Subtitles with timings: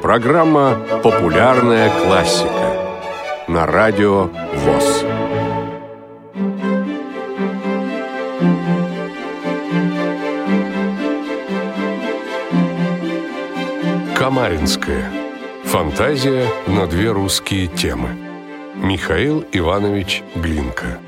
[0.00, 3.02] Программа «Популярная классика»
[3.48, 5.04] на радио ВОЗ.
[14.16, 15.10] Камаринская.
[15.64, 18.10] Фантазия на две русские темы.
[18.76, 21.00] Михаил Иванович Глинка.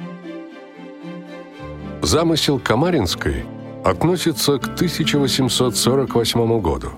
[2.02, 3.44] Замысел Камаринской
[3.84, 6.92] относится к 1848 году.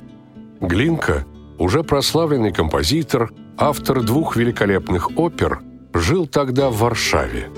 [0.60, 1.24] Глинка–
[1.58, 5.60] уже прославленный композитор, автор двух великолепных опер,
[5.92, 7.50] жил тогда в Варшаве.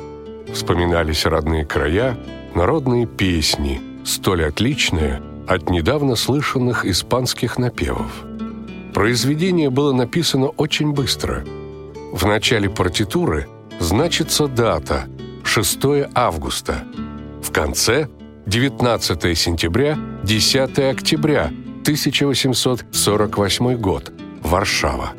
[0.52, 2.16] Вспоминались родные края,
[2.55, 8.10] народные песни, столь отличные от недавно слышанных испанских напевов.
[8.93, 11.45] Произведение было написано очень быстро.
[12.12, 13.48] В начале партитуры
[13.79, 15.07] значится дата–
[15.45, 15.79] 6
[16.15, 16.84] августа.
[17.43, 18.09] В конце–
[18.46, 24.12] 19 сентября, 10 октября 1848 год.
[24.43, 25.12] Варшава.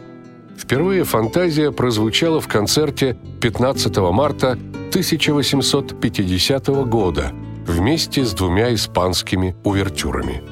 [0.57, 4.51] Впервые фантазия прозвучала в концерте 15 марта
[4.89, 7.31] 1850 года
[7.65, 10.43] вместе с двумя испанскими увертюрами.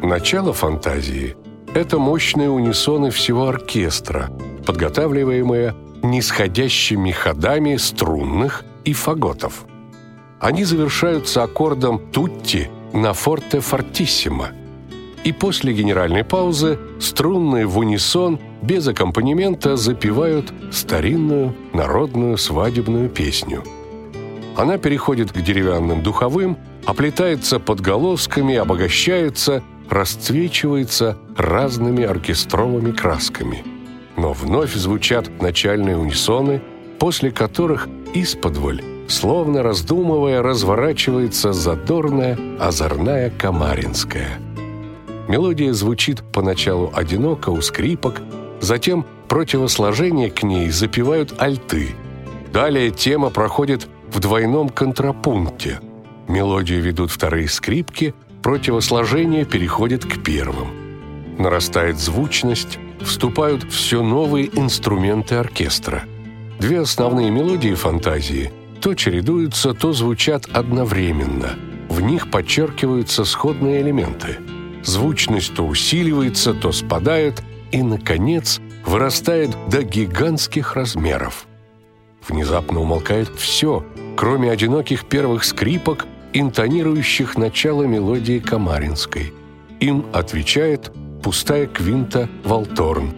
[0.00, 1.34] Начало фантазии–
[1.74, 4.30] это мощные унисоны всего оркестра,
[4.64, 9.66] подготавливаемые нисходящими ходами струнных и фаготов.
[10.42, 14.50] Они завершаются аккордом «тутти» на форте фортиссимо–
[15.24, 23.62] и после генеральной паузы струнные в унисон без аккомпанемента запевают старинную народную свадебную песню.
[24.56, 33.64] Она переходит к деревянным духовым, оплетается подголосками, обогащается, расцвечивается разными оркестровыми красками.
[34.16, 36.60] Но вновь звучат начальные унисоны,
[36.98, 38.82] после которых исподволь,
[39.12, 44.38] словно раздумывая, разворачивается задорная, озорная Камаринская–
[45.28, 48.20] Мелодия звучит поначалу одиноко у скрипок,
[48.60, 51.94] затем противосложение к ней запевают альты.
[52.52, 55.80] Далее тема проходит в двойном контрапункте.
[56.28, 60.68] Мелодию ведут вторые скрипки, противосложение переходит к первым.
[61.38, 66.04] Нарастает звучность, вступают все новые инструменты оркестра.
[66.58, 71.50] Две основные мелодии фантазии то чередуются, то звучат одновременно.
[71.88, 74.38] В них подчеркиваются сходные элементы–
[74.84, 81.46] звучность то усиливается, то спадает и, наконец, вырастает до гигантских размеров.
[82.28, 83.84] Внезапно умолкает все,
[84.16, 89.32] кроме одиноких первых скрипок, интонирующих начало мелодии Камаринской.
[89.80, 90.92] Им отвечает
[91.22, 93.14] пустая квинта «Волторн».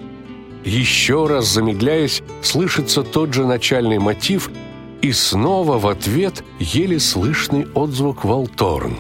[0.65, 4.51] Еще раз замедляясь, слышится тот же начальный мотив,
[5.05, 8.97] и снова в ответ еле слышный отзвук «Волторн».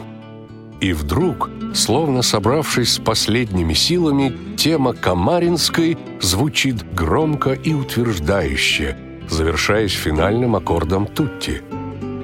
[0.82, 8.98] И вдруг, словно собравшись с последними силами, тема Камаринской звучит громко и утверждающе,
[9.30, 11.62] завершаясь финальным аккордом Тутти.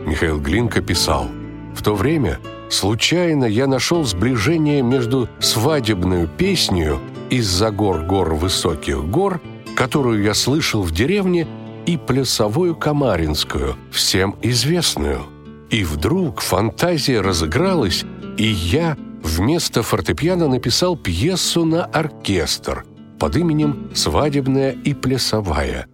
[0.05, 1.29] Михаил Глинка писал,
[1.75, 6.99] «В то время случайно я нашел сближение между свадебной песней
[7.31, 9.41] «Из-за гор гор высоких гор»,
[9.75, 11.47] которую я слышал в деревне,
[11.91, 15.23] и плясовую Камаринскую, всем известную.
[15.71, 18.05] И вдруг фантазия разыгралась,
[18.39, 22.85] и я вместо фортепиано написал пьесу на оркестр
[23.19, 25.89] под именем «Свадебная и плясовая».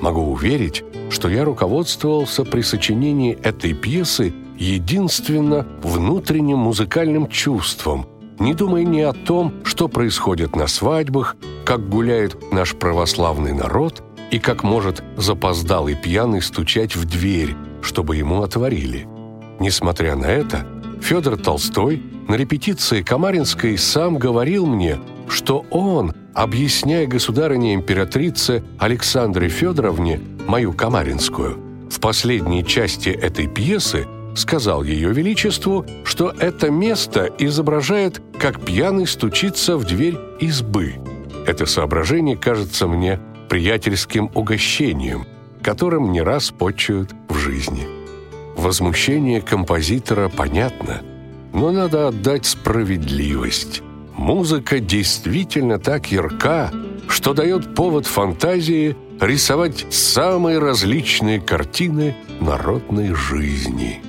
[0.00, 8.06] Могу уверить, что я руководствовался при сочинении этой пьесы единственно внутренним музыкальным чувством,
[8.38, 11.34] не думая ни о том, что происходит на свадьбах,
[11.64, 18.42] как гуляет наш православный народ и как может запоздалый пьяный стучать в дверь, чтобы ему
[18.42, 19.06] отворили.
[19.60, 20.66] Несмотря на это,
[21.00, 30.72] Федор Толстой на репетиции Камаринской сам говорил мне, что он, объясняя государыне-императрице Александре Федоровне мою
[30.72, 31.58] Камаринскую,
[31.90, 39.76] в последней части этой пьесы сказал Ее Величеству, что это место изображает, как пьяный стучится
[39.76, 40.94] в дверь избы.
[41.46, 45.26] Это соображение кажется мне приятельским угощением,
[45.62, 47.86] которым не раз почуют в жизни.
[48.56, 51.02] Возмущение композитора понятно,
[51.52, 53.82] но надо отдать справедливость.
[54.16, 56.72] Музыка действительно так ярка,
[57.08, 64.02] что дает повод фантазии рисовать самые различные картины народной жизни.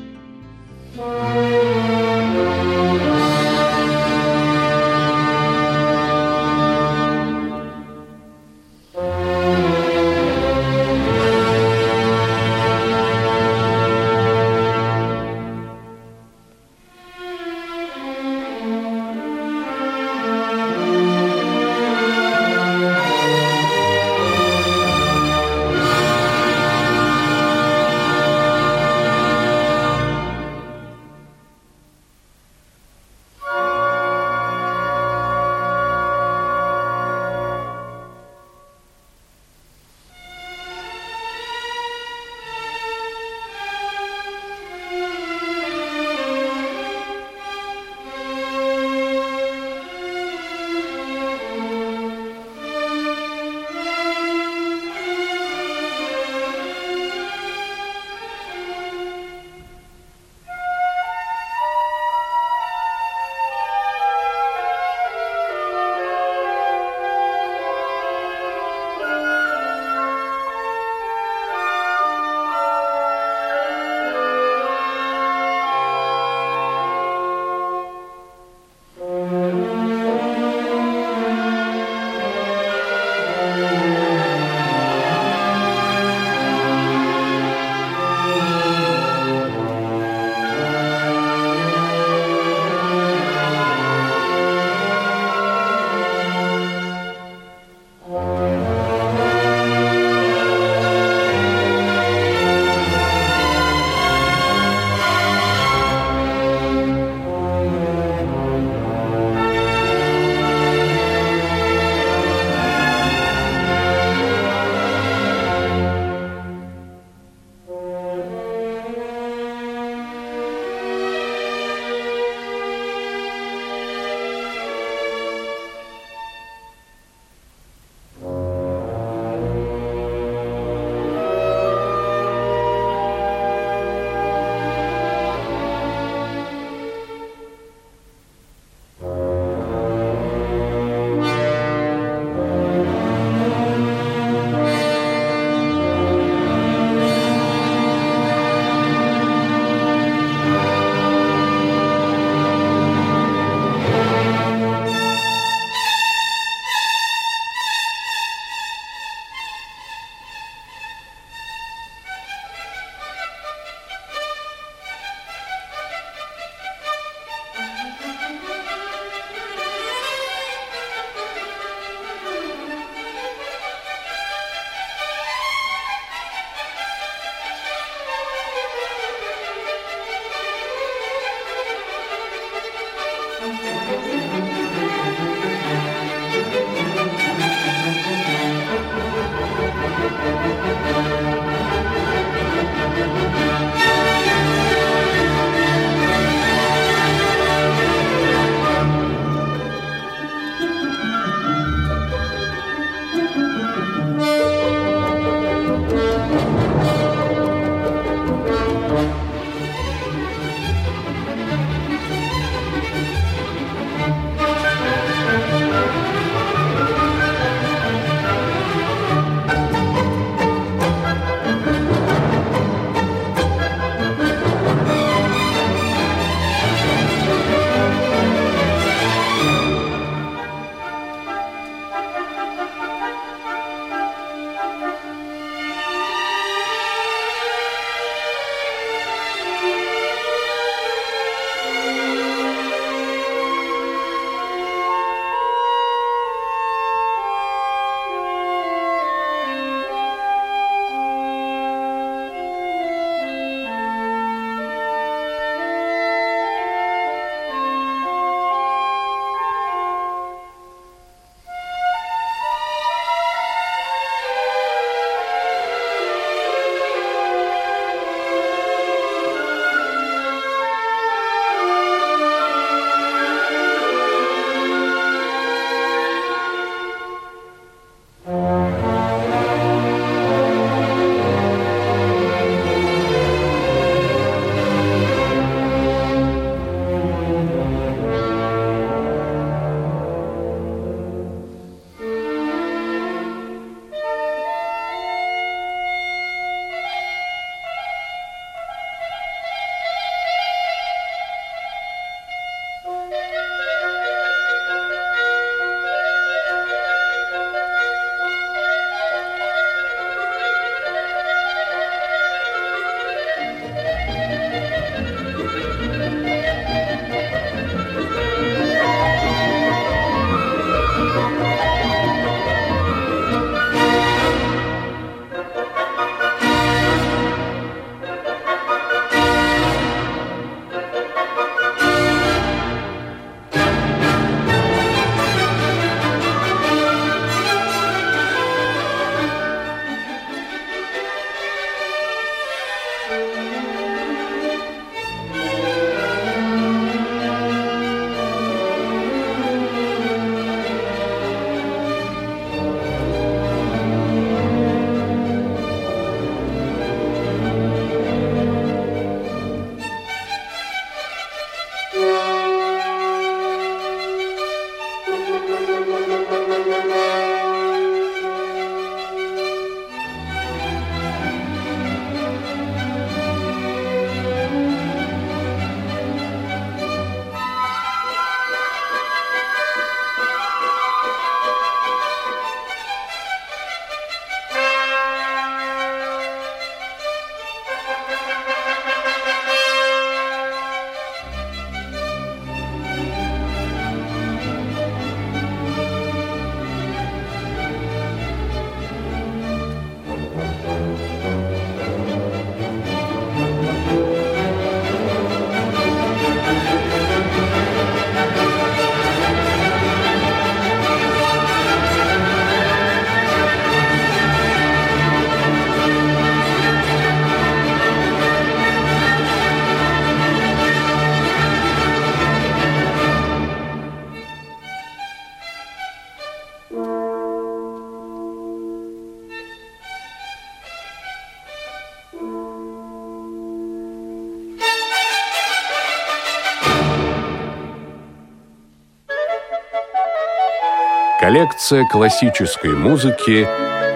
[441.19, 443.45] Коллекция классической музыки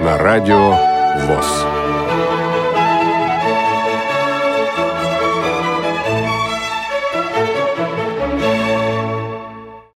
[0.04, 0.72] на радио
[1.26, 1.83] ВОЗ.